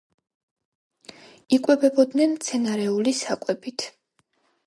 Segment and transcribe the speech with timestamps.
[1.57, 3.87] იკვებებოდნენ მცენარეული საკვებით.